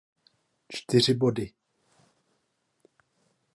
[0.67, 1.53] Čtyři body.